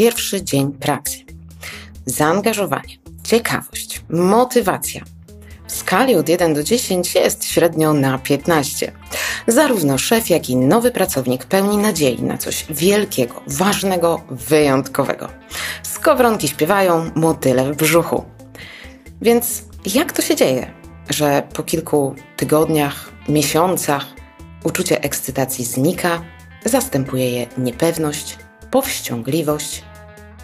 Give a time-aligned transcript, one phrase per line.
[0.00, 1.18] pierwszy dzień pracy.
[2.06, 5.04] Zaangażowanie, ciekawość, motywacja.
[5.66, 8.92] W skali od 1 do 10 jest średnio na 15.
[9.46, 15.28] Zarówno szef, jak i nowy pracownik pełni nadziei na coś wielkiego, ważnego, wyjątkowego.
[15.82, 18.24] Skowronki śpiewają, motyle w brzuchu.
[19.22, 19.64] Więc
[19.94, 20.74] jak to się dzieje,
[21.10, 24.06] że po kilku tygodniach, miesiącach
[24.64, 26.22] uczucie ekscytacji znika,
[26.64, 28.38] zastępuje je niepewność,
[28.70, 29.82] powściągliwość,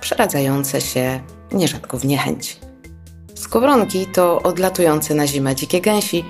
[0.00, 1.20] przeradzające się
[1.52, 2.60] nierzadko w niechęć.
[3.34, 6.24] Skowronki to odlatujące na zimę dzikie gęsi,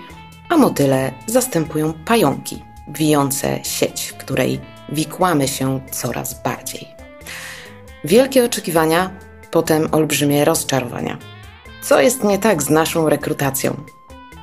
[0.49, 6.89] a motyle zastępują pająki, wijące sieć, w której wikłamy się coraz bardziej.
[8.05, 9.11] Wielkie oczekiwania,
[9.51, 11.19] potem olbrzymie rozczarowania.
[11.83, 13.77] Co jest nie tak z naszą rekrutacją?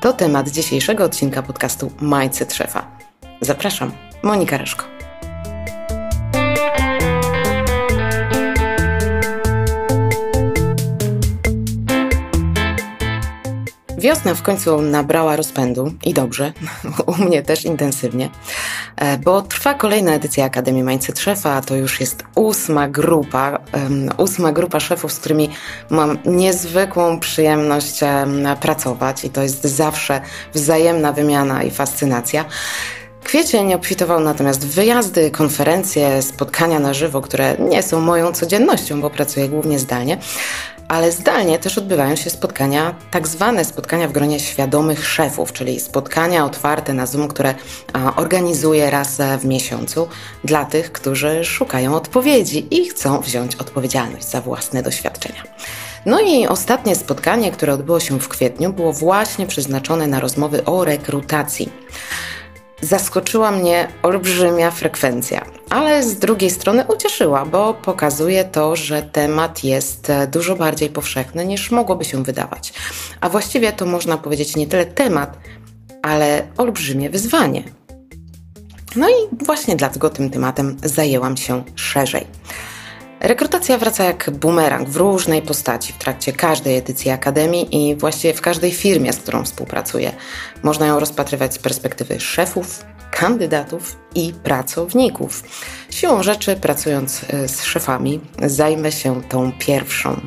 [0.01, 2.87] To temat dzisiejszego odcinka podcastu Mindset Szefa.
[3.41, 3.91] Zapraszam,
[4.23, 4.92] Monika Reszko.
[14.03, 16.53] Wiosna w końcu nabrała rozpędu i dobrze,
[17.17, 18.29] u mnie też intensywnie,
[18.95, 23.59] e, bo trwa kolejna edycja Akademii Mindset Szefa, to już jest ósma grupa,
[24.17, 25.49] ósma grupa szefów, z którymi
[25.89, 27.99] mam niezwykłą przyjemność
[28.61, 30.21] pracować i to jest zawsze
[30.53, 32.45] wzajemna wymiana i fascynacja.
[33.23, 39.49] Kwiecień obfitował natomiast wyjazdy, konferencje, spotkania na żywo, które nie są moją codziennością, bo pracuję
[39.49, 40.17] głównie zdalnie,
[40.87, 46.45] ale zdalnie też odbywają się spotkania, tak zwane spotkania w gronie świadomych szefów, czyli spotkania
[46.45, 47.55] otwarte na Zoom, które
[48.15, 50.07] organizuję raz w miesiącu
[50.43, 55.43] dla tych, którzy szukają odpowiedzi i chcą wziąć odpowiedzialność za własne doświadczenia.
[56.05, 60.85] No i ostatnie spotkanie, które odbyło się w kwietniu, było właśnie przeznaczone na rozmowy o
[60.85, 61.69] rekrutacji
[62.83, 70.09] zaskoczyła mnie olbrzymia frekwencja, ale z drugiej strony ucieszyła, bo pokazuje to, że temat jest
[70.09, 72.73] e, dużo bardziej powszechny niż mogłoby się wydawać.
[73.21, 75.37] A właściwie to można powiedzieć nie tyle temat,
[76.01, 77.63] ale olbrzymie wyzwanie.
[78.95, 82.27] No i właśnie dlatego tym tematem zajęłam się szerzej.
[83.23, 88.41] Rekrutacja wraca jak bumerang w różnej postaci w trakcie każdej edycji Akademii i właściwie w
[88.41, 90.11] każdej firmie, z którą współpracuję.
[90.63, 95.43] Można ją rozpatrywać z perspektywy szefów, kandydatów i pracowników.
[95.89, 100.21] Siłą rzeczy, pracując e, z szefami, zajmę się tą pierwszą.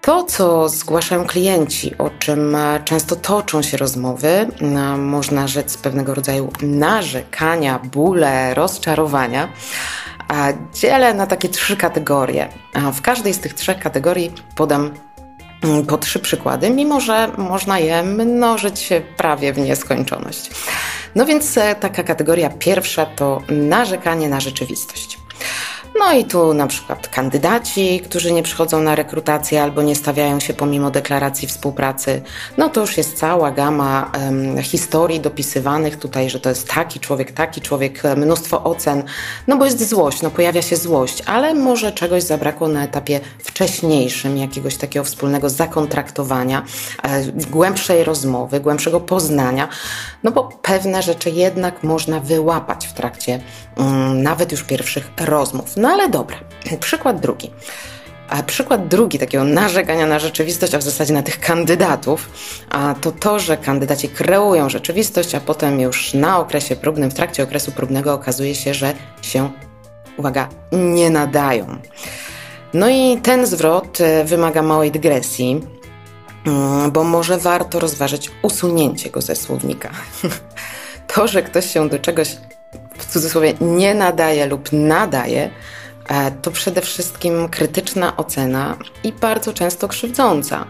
[0.00, 4.46] To, co zgłaszają klienci, o czym e, często toczą się rozmowy,
[4.98, 9.48] można rzec pewnego rodzaju narzekania, bóle, rozczarowania,
[10.74, 12.48] dzielę na takie trzy kategorie.
[12.92, 14.90] W każdej z tych trzech kategorii podam
[15.62, 20.50] mm, po trzy przykłady, mimo że można je mnożyć prawie w nieskończoność.
[21.14, 25.19] No więc e, taka kategoria pierwsza to narzekanie na rzeczywistość.
[25.98, 30.54] No i tu na przykład kandydaci, którzy nie przychodzą na rekrutację albo nie stawiają się
[30.54, 32.22] pomimo deklaracji współpracy.
[32.58, 37.32] No to już jest cała gama um, historii dopisywanych tutaj, że to jest taki człowiek,
[37.32, 39.02] taki człowiek, mnóstwo ocen.
[39.46, 44.36] No bo jest złość, no pojawia się złość, ale może czegoś zabrakło na etapie wcześniejszym,
[44.36, 46.64] jakiegoś takiego wspólnego zakontraktowania,
[47.02, 49.68] e, głębszej rozmowy, głębszego poznania.
[50.22, 53.40] No bo pewne rzeczy jednak można wyłapać w trakcie
[53.76, 55.76] um, nawet już pierwszych rozmów.
[55.76, 56.36] No ale dobra,
[56.80, 57.50] przykład drugi.
[58.28, 62.30] A przykład drugi takiego narzekania na rzeczywistość, a w zasadzie na tych kandydatów,
[62.70, 67.42] a to to, że kandydaci kreują rzeczywistość, a potem już na okresie próbnym, w trakcie
[67.42, 69.50] okresu próbnego okazuje się, że się,
[70.16, 71.76] uwaga, nie nadają.
[72.74, 75.60] No i ten zwrot e, wymaga małej dygresji,
[76.46, 79.90] mm, bo może warto rozważyć usunięcie go ze słownika.
[81.14, 82.36] To, że ktoś się do czegoś
[82.98, 85.50] w cudzysłowie nie nadaje lub nadaje,
[86.42, 90.66] to przede wszystkim krytyczna ocena i bardzo często krzywdząca.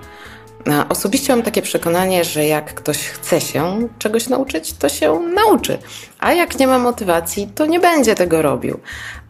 [0.69, 5.79] E, osobiście mam takie przekonanie, że jak ktoś chce się czegoś nauczyć, to się nauczy,
[6.19, 8.81] a jak nie ma motywacji, to nie będzie tego robił.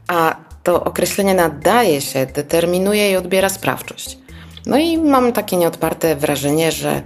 [0.09, 4.19] A to określenie nadaje się, determinuje i odbiera sprawczość.
[4.67, 7.03] No i mam takie nieodparte wrażenie, że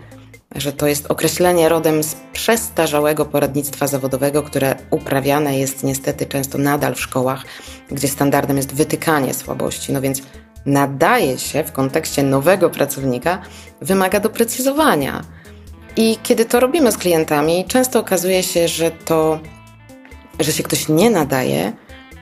[0.54, 6.94] że to jest określenie rodem z przestarzałego poradnictwa zawodowego, które uprawiane jest niestety często nadal
[6.94, 7.44] w szkołach,
[7.90, 9.92] gdzie standardem jest wytykanie słabości.
[9.92, 10.22] No więc
[10.66, 13.42] nadaje się w kontekście nowego pracownika,
[13.80, 15.24] wymaga doprecyzowania.
[15.96, 19.38] I kiedy to robimy z klientami, często okazuje się, że to,
[20.40, 21.72] że się ktoś nie nadaje,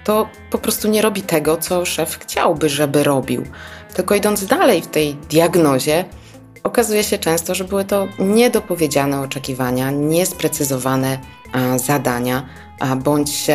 [0.04, 3.44] to po prostu nie robi tego, co szef chciałby, żeby robił.
[3.94, 6.04] Tylko idąc dalej w tej diagnozie,
[6.62, 11.18] okazuje się często, że były to niedopowiedziane oczekiwania, niesprecyzowane
[11.76, 12.46] zadania,
[13.04, 13.46] bądź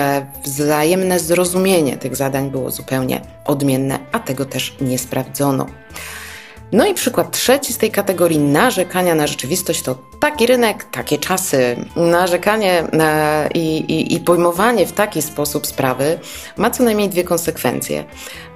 [0.43, 5.65] wzajemne zrozumienie tych zadań było zupełnie odmienne, a tego też nie sprawdzono.
[6.71, 11.85] No i przykład trzeci z tej kategorii narzekania na rzeczywistość to taki rynek, takie czasy.
[11.95, 16.19] Narzekanie e, i, i, i pojmowanie w taki sposób sprawy
[16.57, 18.03] ma co najmniej dwie konsekwencje.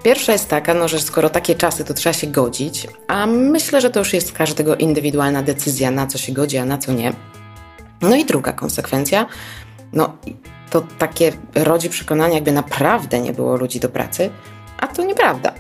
[0.03, 3.89] Pierwsza jest taka, no, że skoro takie czasy, to trzeba się godzić, a myślę, że
[3.89, 7.13] to już jest każdego indywidualna decyzja, na co się godzi, a na co nie.
[8.01, 9.25] No i druga konsekwencja,
[9.93, 10.17] no
[10.69, 14.29] to takie rodzi przekonanie, jakby naprawdę nie było ludzi do pracy,
[14.77, 15.53] a to nieprawda.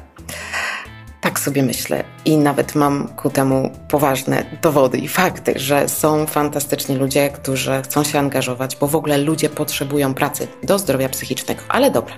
[1.41, 7.29] Sobie myślę i nawet mam ku temu poważne dowody i fakty, że są fantastyczni ludzie,
[7.29, 11.61] którzy chcą się angażować, bo w ogóle ludzie potrzebują pracy do zdrowia psychicznego.
[11.69, 12.15] Ale dobra.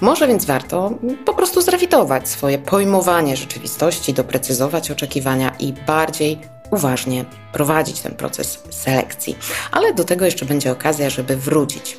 [0.00, 0.90] Może więc warto
[1.24, 6.38] po prostu zrewitować swoje pojmowanie rzeczywistości, doprecyzować oczekiwania i bardziej
[6.70, 9.36] uważnie prowadzić ten proces selekcji.
[9.72, 11.96] Ale do tego jeszcze będzie okazja, żeby wrócić.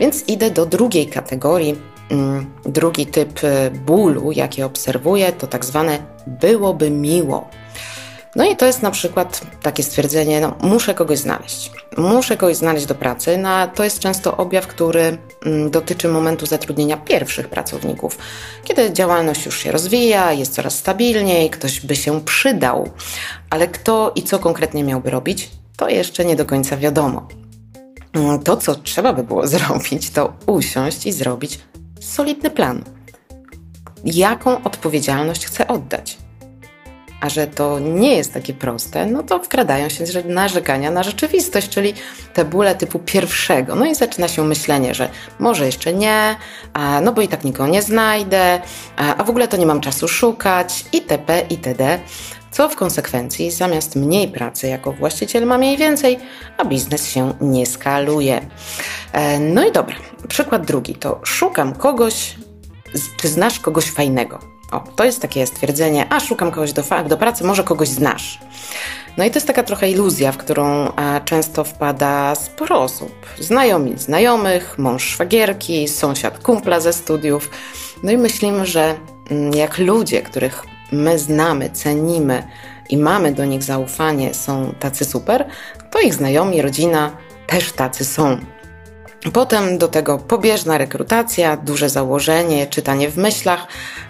[0.00, 1.97] Więc idę do drugiej kategorii
[2.64, 7.48] drugi typ y, bólu, jaki obserwuję, to tak zwane byłoby miło.
[8.36, 11.72] No i to jest na przykład takie stwierdzenie, no muszę kogoś znaleźć.
[11.96, 13.38] Muszę kogoś znaleźć do pracy.
[13.38, 18.18] No, to jest często objaw, który mm, dotyczy momentu zatrudnienia pierwszych pracowników.
[18.64, 22.90] Kiedy działalność już się rozwija, jest coraz stabilniej, ktoś by się przydał.
[23.50, 27.28] Ale kto i co konkretnie miałby robić, to jeszcze nie do końca wiadomo.
[28.12, 31.58] Mm, to, co trzeba by było zrobić, to usiąść i zrobić
[32.08, 32.84] solidny plan.
[34.04, 36.18] Jaką odpowiedzialność chcę oddać?
[37.20, 41.94] A że to nie jest takie proste, no to wkradają się narzekania na rzeczywistość, czyli
[42.34, 43.74] te bóle typu pierwszego.
[43.74, 45.08] No i zaczyna się myślenie, że
[45.38, 46.36] może jeszcze nie,
[46.72, 48.60] a no bo i tak nikogo nie znajdę,
[48.96, 51.98] a, a w ogóle to nie mam czasu szukać, itp., itd.
[52.50, 56.18] Co w konsekwencji zamiast mniej pracy jako właściciel ma mniej więcej,
[56.56, 58.40] a biznes się nie skaluje.
[59.12, 59.96] E, no i dobra,
[60.28, 62.34] przykład drugi to szukam kogoś,
[63.20, 64.38] czy znasz kogoś fajnego.
[64.72, 68.38] O, to jest takie stwierdzenie, a szukam kogoś do, do pracy, może kogoś znasz.
[69.16, 70.92] No i to jest taka trochę iluzja, w którą
[71.24, 73.12] często wpada sporo osób.
[73.40, 77.50] Znajomi znajomych, mąż szwagierki, sąsiad kumpla ze studiów.
[78.02, 78.94] No i myślimy, że
[79.30, 80.62] mm, jak ludzie, których
[80.92, 82.42] my znamy, cenimy
[82.88, 85.46] i mamy do nich zaufanie, są tacy super,
[85.90, 87.10] to ich znajomi, rodzina
[87.46, 88.38] też tacy są.
[89.32, 93.66] Potem do tego pobieżna rekrutacja, duże założenie, czytanie w myślach,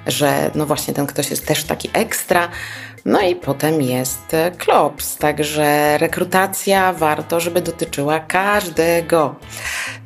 [0.07, 2.49] że no właśnie ten ktoś jest też taki ekstra.
[3.05, 9.35] No i potem jest klops, także rekrutacja warto, żeby dotyczyła każdego.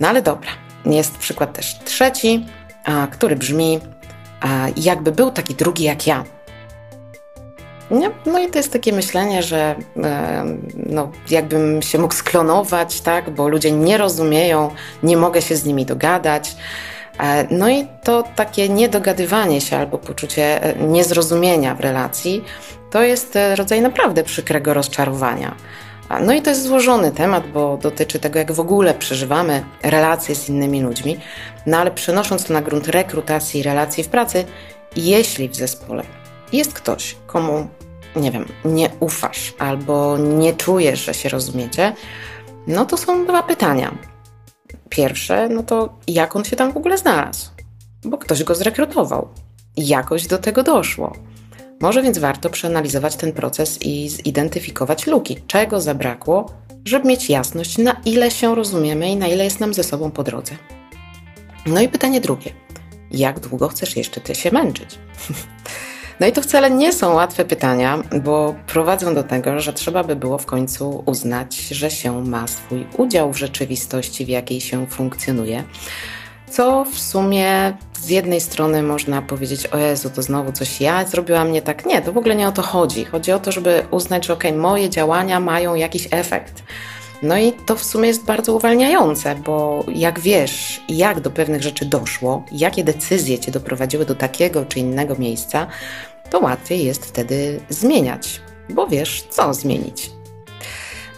[0.01, 0.51] No ale dobra,
[0.87, 2.47] jest przykład też trzeci,
[2.85, 3.81] a, który brzmi,
[4.77, 6.25] jakby był taki drugi jak ja.
[8.27, 10.45] No i to jest takie myślenie, że e,
[10.77, 14.71] no, jakbym się mógł sklonować, tak, bo ludzie nie rozumieją,
[15.03, 16.57] nie mogę się z nimi dogadać.
[17.21, 22.45] E, no i to takie niedogadywanie się albo poczucie e, niezrozumienia w relacji
[22.91, 25.55] to jest rodzaj naprawdę przykrego rozczarowania.
[26.21, 30.49] No i to jest złożony temat, bo dotyczy tego, jak w ogóle przeżywamy relacje z
[30.49, 31.17] innymi ludźmi.
[31.67, 34.45] No ale przenosząc to na grunt rekrutacji i relacji w pracy,
[34.97, 36.03] jeśli w zespole
[36.53, 37.69] jest ktoś, komu
[38.17, 41.93] nie wiem, nie ufasz albo nie czujesz, że się rozumiecie,
[42.67, 43.95] no to są dwa pytania.
[44.89, 47.51] Pierwsze, no to jak on się tam w ogóle znalazł?
[48.05, 49.29] Bo ktoś go zrekrutował.
[49.77, 51.13] Jakoś do tego doszło.
[51.81, 56.53] Może więc warto przeanalizować ten proces i zidentyfikować luki, czego zabrakło,
[56.85, 60.23] żeby mieć jasność, na ile się rozumiemy i na ile jest nam ze sobą po
[60.23, 60.53] drodze.
[61.67, 62.53] No i pytanie drugie.
[63.11, 64.99] Jak długo chcesz jeszcze ty się męczyć?
[66.23, 70.17] No i to wcale nie są łatwe pytania, bo prowadzą do tego, że trzeba by
[70.17, 75.65] było w końcu uznać, że się ma swój udział w rzeczywistości, w jakiej się funkcjonuje.
[76.51, 81.53] Co w sumie z jednej strony można powiedzieć, o Jezu, to znowu coś ja zrobiłam
[81.53, 81.87] nie tak.
[81.87, 83.05] Nie, to w ogóle nie o to chodzi.
[83.05, 86.63] Chodzi o to, żeby uznać, że okay, moje działania mają jakiś efekt.
[87.23, 91.85] No i to w sumie jest bardzo uwalniające, bo jak wiesz, jak do pewnych rzeczy
[91.85, 95.67] doszło, jakie decyzje cię doprowadziły do takiego czy innego miejsca,
[96.31, 100.11] to łatwiej jest wtedy zmieniać, bo wiesz, co zmienić.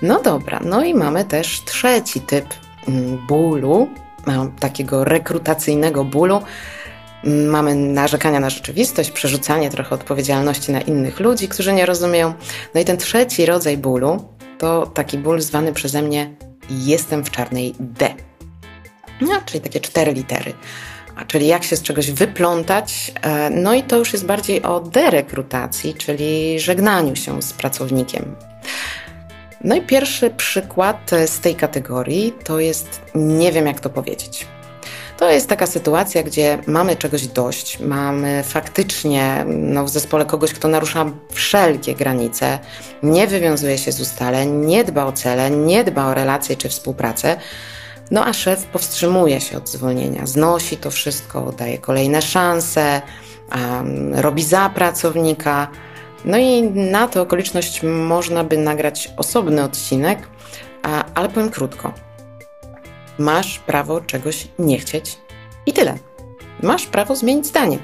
[0.02, 2.46] No dobra, no i mamy też trzeci typ
[2.88, 3.88] mm, bólu,
[4.60, 6.42] takiego rekrutacyjnego bólu.
[7.46, 12.34] Mamy narzekania na rzeczywistość, przerzucanie trochę odpowiedzialności na innych ludzi, którzy nie rozumieją.
[12.74, 16.34] No i ten trzeci rodzaj bólu to taki ból zwany przeze mnie
[16.70, 18.14] jestem w czarnej D.
[19.20, 20.52] No, czyli takie cztery litery
[21.26, 23.12] czyli jak się z czegoś wyplątać.
[23.22, 28.36] E, no i to już jest bardziej o derekrutacji, czyli żegnaniu się z pracownikiem.
[29.64, 34.46] No i pierwszy przykład z tej kategorii to jest nie wiem jak to powiedzieć.
[35.18, 40.68] To jest taka sytuacja, gdzie mamy czegoś dość, mamy faktycznie no, w zespole kogoś, kto
[40.68, 42.58] narusza wszelkie granice,
[43.02, 47.36] nie wywiązuje się z ustaleń, nie dba o cele, nie dba o relacje czy współpracę.
[48.10, 53.02] No a szef powstrzymuje się od zwolnienia, znosi to wszystko, daje kolejne szanse,
[53.52, 55.68] um, robi za pracownika.
[56.24, 60.28] No i na tę okoliczność można by nagrać osobny odcinek,
[60.82, 61.92] a, ale powiem krótko.
[63.18, 65.18] Masz prawo czegoś nie chcieć
[65.66, 65.98] i tyle.
[66.62, 67.78] Masz prawo zmienić zdanie.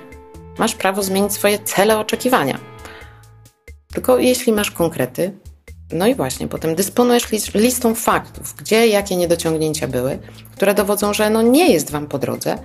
[0.58, 2.58] Masz prawo zmienić swoje cele, oczekiwania.
[3.92, 5.32] Tylko jeśli masz konkrety,
[5.92, 10.18] no i właśnie, potem dysponujesz listą faktów, gdzie jakie niedociągnięcia były,
[10.52, 12.58] które dowodzą, że no nie jest Wam po drodze,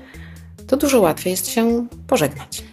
[0.67, 2.63] to dużo łatwiej jest się pożegnać.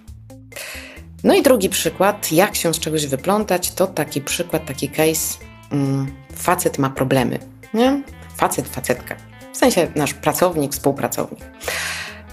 [1.25, 5.38] No i drugi przykład, jak się z czegoś wyplątać, to taki przykład, taki case,
[5.73, 7.38] mm, facet ma problemy,
[7.75, 8.02] nie?
[8.37, 9.16] Facet, facetka.
[9.52, 11.40] W sensie nasz pracownik, współpracownik.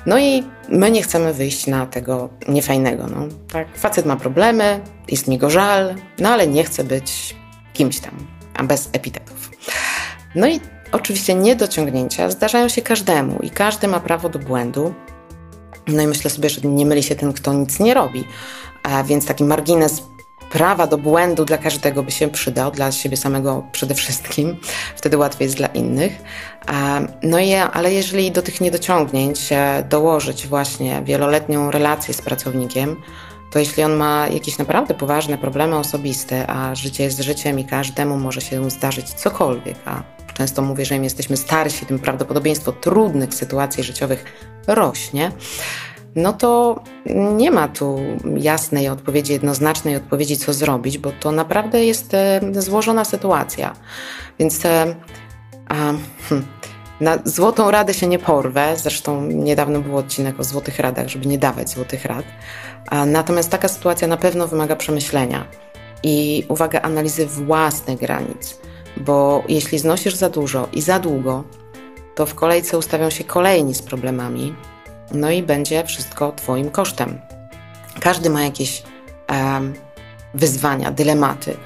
[0.06, 3.08] No i my nie chcemy wyjść na tego niefajnego.
[3.08, 3.28] No.
[3.52, 7.36] Tak, facet ma problemy, jest mi go żal, no ale nie chce być
[7.80, 9.52] kimś tam, a bez epitetów.
[10.36, 10.60] No i
[10.92, 14.94] oczywiście niedociągnięcia zdarzają się każdemu i każdy ma prawo do błędu.
[15.88, 18.24] No i myślę sobie, że nie myli się ten, kto nic nie robi.
[18.84, 20.04] A więc taki margines
[20.52, 24.58] prawa do błędu dla każdego by się przydał, dla siebie samego przede wszystkim,
[24.96, 26.14] wtedy łatwiej jest dla innych.
[27.24, 29.50] No i, ale jeżeli do tych niedociągnięć
[29.90, 32.96] dołożyć właśnie wieloletnią relację z pracownikiem,
[33.52, 38.18] to jeśli on ma jakieś naprawdę poważne problemy osobiste, a życie jest życiem i każdemu
[38.18, 40.04] może się zdarzyć cokolwiek, a
[40.34, 44.26] często mówię, że im jesteśmy starsi, tym prawdopodobieństwo trudnych sytuacji życiowych
[44.68, 45.32] rośnie,
[46.16, 46.84] no to
[47.36, 48.00] nie ma tu
[48.38, 53.76] jasnej odpowiedzi, jednoznacznej odpowiedzi, co zrobić, bo to naprawdę jest e, złożona sytuacja.
[54.40, 54.96] Więc e,
[55.68, 55.76] a,
[56.30, 56.46] hm,
[57.02, 58.74] na złotą radę się nie porwę.
[58.78, 62.26] Zresztą niedawno był odcinek o złotych radach, żeby nie dawać złotych rad.
[63.06, 65.46] Natomiast taka sytuacja na pewno wymaga przemyślenia
[66.04, 68.60] i uwaga, analizy własnych granic,
[68.98, 71.44] bo jeśli znosisz za dużo i za długo,
[72.16, 74.56] to w kolejce ustawią się kolejni z problemami,
[75.12, 77.22] no i będzie wszystko Twoim kosztem.
[78.00, 78.84] Każdy ma jakieś
[80.34, 81.58] wyzwania, dylematy.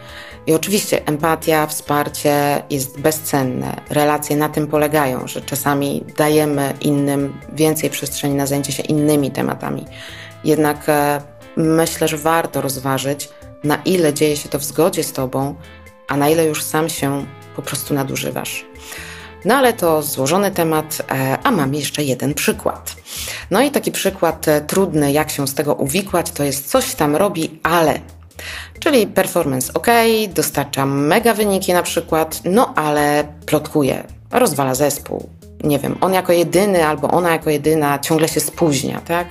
[0.47, 3.81] I oczywiście empatia, wsparcie jest bezcenne.
[3.89, 9.85] Relacje na tym polegają, że czasami dajemy innym więcej przestrzeni na zajęcie się innymi tematami.
[10.43, 11.21] Jednak e,
[11.57, 13.29] myślę, że warto rozważyć,
[13.63, 15.55] na ile dzieje się to w zgodzie z Tobą,
[16.07, 18.65] a na ile już sam się po prostu nadużywasz.
[19.45, 22.95] No ale to złożony temat, e, a mam jeszcze jeden przykład.
[23.51, 27.15] No i taki przykład e, trudny, jak się z tego uwikłać, to jest coś tam
[27.15, 27.99] robi, ale.
[28.79, 29.87] Czyli performance ok,
[30.33, 35.29] dostarcza mega wyniki na przykład, no ale plotkuje, rozwala zespół.
[35.63, 39.27] Nie wiem, on jako jedyny albo ona jako jedyna ciągle się spóźnia, tak?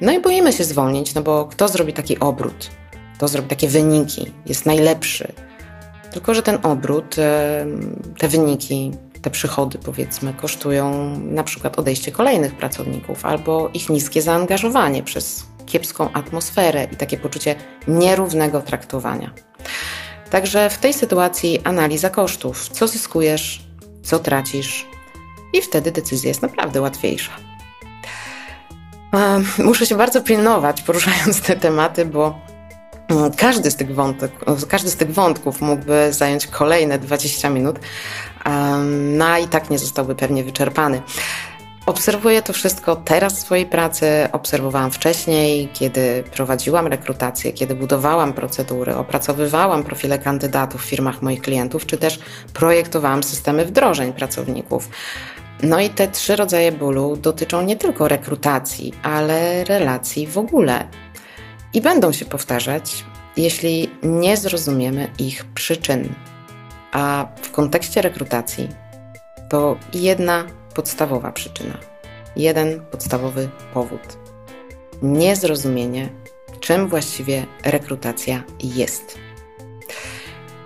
[0.00, 2.70] No i boimy się zwolnić, no bo kto zrobi taki obrót?
[3.16, 4.32] Kto zrobi takie wyniki?
[4.46, 5.32] Jest najlepszy.
[6.12, 7.16] Tylko, że ten obrót,
[8.18, 8.92] te wyniki
[9.22, 16.12] te przychody, powiedzmy, kosztują na przykład odejście kolejnych pracowników albo ich niskie zaangażowanie przez kiepską
[16.12, 17.54] atmosferę i takie poczucie
[17.88, 19.30] nierównego traktowania.
[20.30, 23.62] Także w tej sytuacji analiza kosztów, co zyskujesz,
[24.02, 24.86] co tracisz,
[25.52, 27.32] i wtedy decyzja jest naprawdę łatwiejsza.
[29.58, 32.40] Muszę się bardzo pilnować, poruszając te tematy, bo
[33.08, 34.32] mm, każdy z tych, wątek,
[34.68, 37.78] każdy z tych wątków mógłby zająć kolejne 20 minut,
[39.16, 41.02] no i tak nie zostałby pewnie wyczerpany.
[41.88, 48.96] Obserwuję to wszystko teraz w swojej pracy, obserwowałam wcześniej, kiedy prowadziłam rekrutację, kiedy budowałam procedury,
[48.96, 52.18] opracowywałam profile kandydatów w firmach moich klientów, czy też
[52.54, 54.88] projektowałam systemy wdrożeń pracowników.
[55.62, 60.88] No i te trzy rodzaje bólu dotyczą nie tylko rekrutacji, ale relacji w ogóle.
[61.74, 63.04] I będą się powtarzać,
[63.36, 66.14] jeśli nie zrozumiemy ich przyczyn.
[66.92, 68.68] A w kontekście rekrutacji
[69.50, 71.78] to jedna podstawowa przyczyna,
[72.36, 74.18] jeden podstawowy powód.
[75.02, 76.08] Niezrozumienie,
[76.60, 79.18] czym właściwie rekrutacja jest.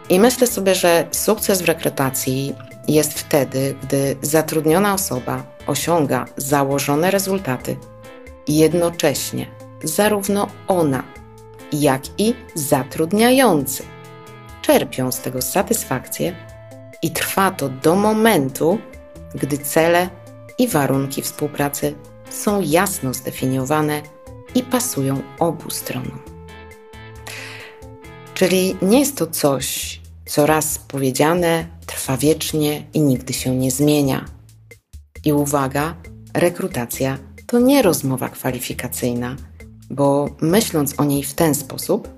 [0.09, 2.55] I myślę sobie, że sukces w rekrutacji
[2.89, 7.77] jest wtedy, gdy zatrudniona osoba osiąga założone rezultaty
[8.47, 9.47] i jednocześnie
[9.85, 11.03] zarówno ona,
[11.73, 13.83] jak i zatrudniający
[14.63, 16.37] czerpią z tego satysfakcję
[17.03, 18.79] i trwa to do momentu,
[19.35, 20.09] gdy cele
[20.59, 21.95] i warunki współpracy
[22.31, 24.03] są jasno zdefiniowane
[24.55, 26.19] i pasują obu stronom.
[28.35, 34.25] Czyli nie jest to coś, co raz powiedziane trwa wiecznie i nigdy się nie zmienia.
[35.25, 35.97] I uwaga,
[36.35, 39.37] rekrutacja to nie rozmowa kwalifikacyjna,
[39.91, 42.09] bo myśląc o niej w ten sposób,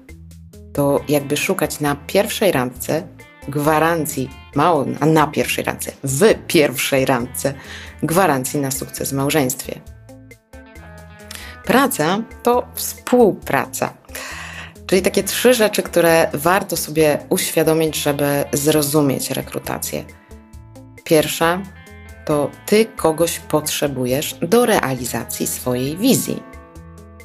[0.73, 3.09] to jakby szukać na pierwszej randce
[3.49, 7.55] gwarancji, mało, a na pierwszej randce, w pierwszej randce
[8.03, 9.81] gwarancji na sukces w małżeństwie.
[11.65, 13.95] Praca to współpraca.
[14.87, 20.05] Czyli takie trzy rzeczy, które warto sobie uświadomić, żeby zrozumieć rekrutację.
[21.05, 21.63] Pierwsza
[22.25, 26.43] to ty kogoś potrzebujesz do realizacji swojej wizji.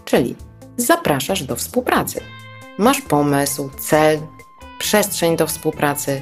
[0.06, 0.36] Czyli
[0.78, 2.22] zapraszasz do współpracy.
[2.78, 4.20] Masz pomysł, cel,
[4.79, 6.21] przestrzeń do współpracy.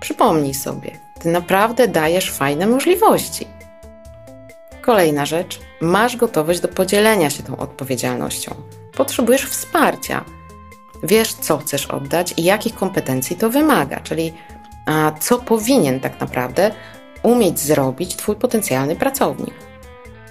[0.00, 3.46] Przypomnij sobie, ty naprawdę dajesz fajne możliwości.
[4.80, 8.54] Kolejna rzecz, masz gotowość do podzielenia się tą odpowiedzialnością.
[8.96, 10.24] Potrzebujesz wsparcia.
[11.02, 14.32] Wiesz, co chcesz oddać i jakich kompetencji to wymaga, czyli
[14.86, 16.70] a, co powinien tak naprawdę
[17.22, 19.67] umieć zrobić Twój potencjalny pracownik.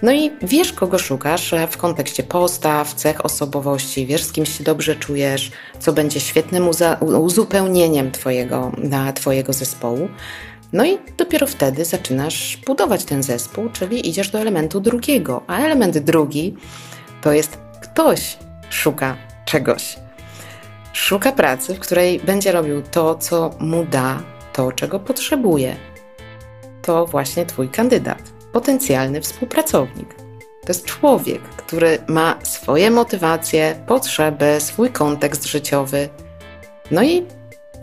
[0.01, 4.95] No i wiesz, kogo szukasz w kontekście postaw, cech osobowości, wiesz, z kim się dobrze
[4.95, 6.69] czujesz, co będzie świetnym
[7.01, 10.09] uzupełnieniem twojego, na twojego zespołu.
[10.73, 15.41] No i dopiero wtedy zaczynasz budować ten zespół, czyli idziesz do elementu drugiego.
[15.47, 16.55] A element drugi
[17.21, 18.37] to jest ktoś
[18.69, 19.95] szuka czegoś.
[20.93, 24.19] Szuka pracy, w której będzie robił to, co mu da,
[24.53, 25.75] to, czego potrzebuje.
[26.81, 30.15] To właśnie Twój kandydat potencjalny współpracownik.
[30.61, 36.09] To jest człowiek, który ma swoje motywacje, potrzeby, swój kontekst życiowy.
[36.91, 37.25] No i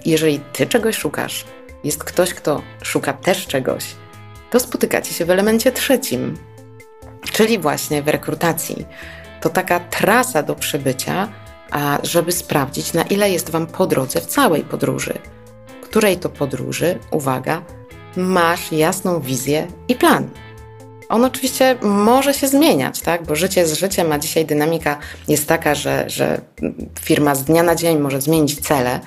[0.04, 1.44] jeżeli ty czegoś szukasz,
[1.84, 3.84] jest ktoś, kto szuka też czegoś,
[4.50, 6.38] to spotykacie się w elemencie trzecim,
[7.32, 8.86] czyli właśnie w rekrutacji.
[9.40, 11.28] To taka trasa do przebycia,
[11.70, 15.18] a żeby sprawdzić, na ile jest Wam po drodze w całej podróży.
[15.82, 17.62] Której to podróży, uwaga,
[18.16, 20.30] masz jasną wizję i plan.
[21.08, 23.26] On oczywiście może się zmieniać, tak?
[23.26, 26.40] bo życie z życiem, a dzisiaj dynamika jest taka, że, że
[27.00, 29.00] firma z dnia na dzień może zmienić cele.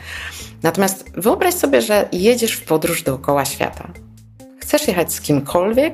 [0.63, 3.87] Natomiast wyobraź sobie, że jedziesz w podróż dookoła świata.
[4.59, 5.93] Chcesz jechać z kimkolwiek,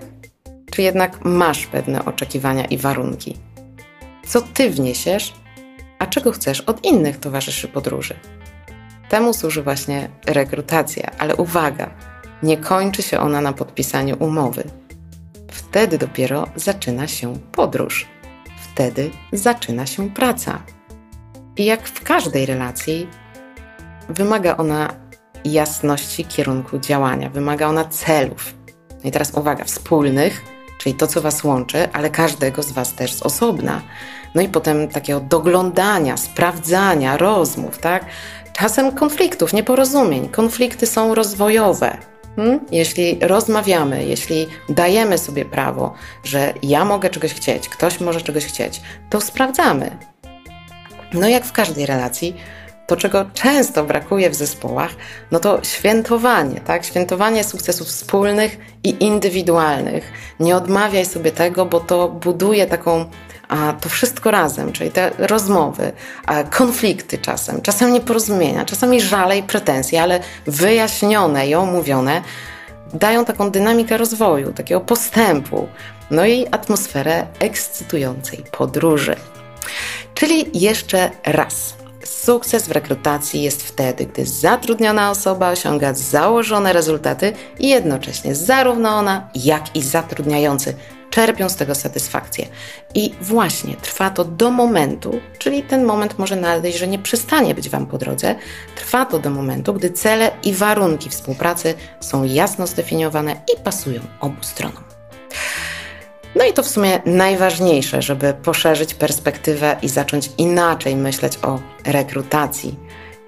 [0.71, 3.37] czy jednak masz pewne oczekiwania i warunki?
[4.27, 5.33] Co ty wniesiesz,
[5.99, 8.15] a czego chcesz od innych towarzyszy podróży?
[9.09, 11.89] Temu służy właśnie rekrutacja, ale uwaga,
[12.43, 14.63] nie kończy się ona na podpisaniu umowy
[15.53, 18.07] Wtedy dopiero zaczyna się podróż.
[18.61, 20.61] Wtedy zaczyna się praca.
[21.57, 23.07] I jak w każdej relacji,
[24.09, 24.93] wymaga ona
[25.45, 28.53] jasności kierunku działania, wymaga ona celów.
[28.89, 30.43] No I teraz uwaga, wspólnych,
[30.77, 33.81] czyli to, co Was łączy, ale każdego z Was też z osobna.
[34.35, 38.05] No i potem takiego doglądania, sprawdzania, rozmów, tak?
[38.53, 40.29] Czasem konfliktów, nieporozumień.
[40.29, 41.97] Konflikty są rozwojowe,
[42.35, 42.59] Hmm?
[42.71, 45.93] Jeśli rozmawiamy, jeśli dajemy sobie prawo,
[46.23, 49.97] że ja mogę czegoś chcieć, ktoś może czegoś chcieć, to sprawdzamy.
[51.13, 52.35] No jak w każdej relacji,
[52.87, 54.91] to czego często brakuje w zespołach,
[55.31, 56.85] no to świętowanie, tak?
[56.85, 60.11] Świętowanie sukcesów wspólnych i indywidualnych.
[60.39, 63.05] Nie odmawiaj sobie tego, bo to buduje taką
[63.53, 65.91] a to wszystko razem, czyli te rozmowy,
[66.51, 72.21] konflikty czasem, czasem nieporozumienia, czasami żale i pretensje, ale wyjaśnione i omówione,
[72.93, 75.67] dają taką dynamikę rozwoju, takiego postępu,
[76.11, 79.15] no i atmosferę ekscytującej podróży.
[80.13, 81.73] Czyli jeszcze raz.
[82.03, 89.29] Sukces w rekrutacji jest wtedy, gdy zatrudniona osoba osiąga założone rezultaty i jednocześnie zarówno ona,
[89.35, 90.75] jak i zatrudniający
[91.13, 92.47] czerpią z tego satysfakcję.
[92.95, 97.69] I właśnie trwa to do momentu, czyli ten moment może nadejść, że nie przestanie być
[97.69, 98.35] Wam po drodze,
[98.75, 104.43] trwa to do momentu, gdy cele i warunki współpracy są jasno zdefiniowane i pasują obu
[104.43, 104.83] stronom.
[106.35, 112.75] No i to w sumie najważniejsze, żeby poszerzyć perspektywę i zacząć inaczej myśleć o rekrutacji.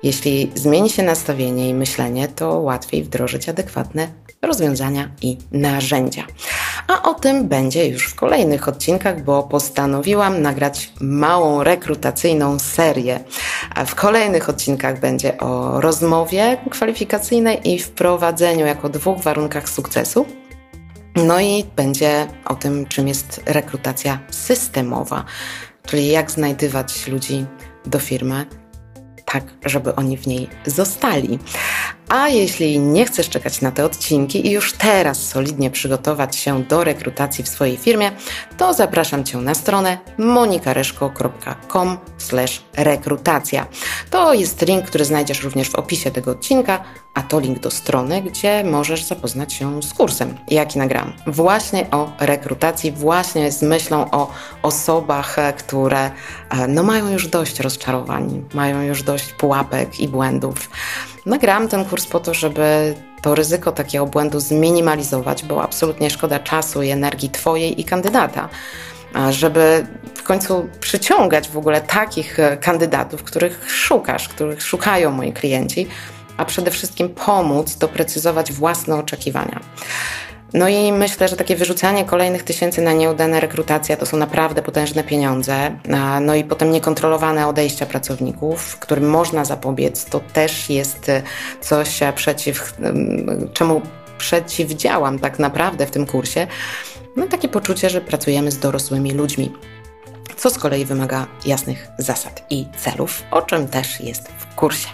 [0.03, 4.07] Jeśli zmieni się nastawienie i myślenie, to łatwiej wdrożyć adekwatne
[4.41, 6.23] rozwiązania i narzędzia.
[6.87, 13.19] A o tym będzie już w kolejnych odcinkach, bo postanowiłam nagrać małą rekrutacyjną serię.
[13.75, 20.25] A w kolejnych odcinkach będzie o rozmowie kwalifikacyjnej i wprowadzeniu jako dwóch warunkach sukcesu.
[21.15, 25.25] No i będzie o tym, czym jest rekrutacja systemowa,
[25.85, 27.45] czyli jak znajdywać ludzi
[27.85, 28.45] do firmy,
[29.25, 31.39] tak, żeby oni w niej zostali.
[32.09, 36.83] A jeśli nie chcesz czekać na te odcinki i już teraz solidnie przygotować się do
[36.83, 38.11] rekrutacji w swojej firmie,
[38.57, 41.97] to zapraszam Cię na stronę monikareszko.com
[42.77, 43.67] rekrutacja.
[44.09, 46.83] to jest link, który znajdziesz również w opisie tego odcinka,
[47.13, 51.13] a to link do strony, gdzie możesz zapoznać się z kursem, jaki nagram.
[51.27, 56.11] Właśnie o rekrutacji, właśnie z myślą o osobach, które
[56.67, 60.69] no, mają już dość rozczarowań, mają już dość pułapek i błędów.
[61.25, 66.83] Nagrałam ten kurs po to, żeby to ryzyko takiego błędu zminimalizować, bo absolutnie szkoda czasu
[66.83, 68.49] i energii Twojej i kandydata,
[69.29, 75.87] żeby w końcu przyciągać w ogóle takich e, kandydatów, których szukasz, których szukają moi klienci,
[76.37, 79.59] a przede wszystkim pomóc doprecyzować własne oczekiwania.
[80.55, 85.03] No i myślę, że takie wyrzucanie kolejnych tysięcy na nieudane rekrutacje to są naprawdę potężne
[85.03, 85.79] pieniądze.
[86.21, 91.21] No i potem niekontrolowane odejścia pracowników, którym można zapobiec, to też jest e,
[91.61, 92.73] coś e, przeciw
[93.53, 93.81] czemu
[94.17, 96.47] przeciwdziałam tak naprawdę w tym kursie.
[97.15, 99.51] No takie poczucie, że pracujemy z dorosłymi ludźmi
[100.37, 104.87] co z kolei wymaga jasnych zasad i celów, o czym też jest w kursie.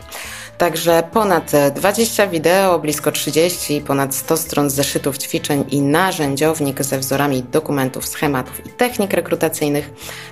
[0.62, 7.44] Także ponad 20 wideo, blisko 30, ponad 100 stron zeszytów ćwiczeń i narzędziownik ze wzorami
[7.44, 9.90] dokumentów, schematów i technik rekrutacyjnych.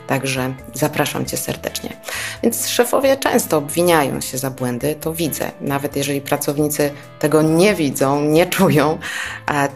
[0.08, 1.98] Także zapraszam Cię serdecznie.
[2.44, 5.52] Więc szefowie często obwiniają się za błędy, to widzę.
[5.62, 8.98] Nawet jeżeli pracownicy tego nie widzą, nie czują,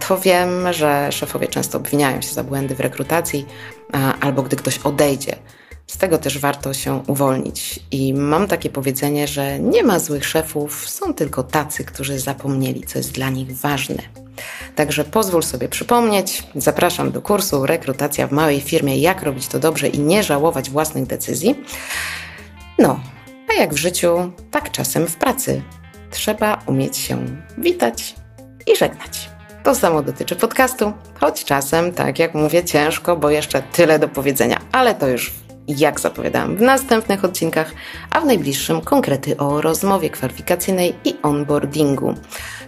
[0.08, 3.46] to wiem, że szefowie często obwiniają się za błędy w rekrutacji
[4.22, 5.36] albo gdy ktoś odejdzie
[5.88, 7.80] z tego też warto się uwolnić.
[7.92, 13.00] I mam takie powiedzenie, że nie ma złych szefów, są tylko tacy, którzy zapomnieli, co
[13.00, 14.04] jest dla nich ważne.
[14.76, 19.88] Także pozwól sobie przypomnieć, zapraszam do kursu Rekrutacja w małej firmie, jak robić to dobrze
[19.88, 21.56] i nie żałować własnych decyzji.
[22.80, 23.00] No,
[23.52, 25.62] a jak w życiu, tak czasem w pracy.
[26.12, 27.26] Trzeba umieć się
[27.58, 28.16] witać
[28.74, 29.30] i żegnać.
[29.64, 34.62] To samo dotyczy podcastu, choć czasem, tak jak mówię, ciężko, bo jeszcze tyle do powiedzenia,
[34.72, 35.32] ale to już
[35.68, 37.72] jak zapowiadałam w następnych odcinkach,
[38.10, 42.14] a w najbliższym konkrety o rozmowie kwalifikacyjnej i onboardingu,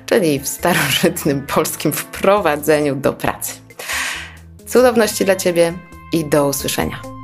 [0.06, 3.54] czyli w starożytnym polskim wprowadzeniu do pracy.
[4.68, 5.74] Cudowności dla Ciebie
[6.14, 7.15] i do usłyszenia.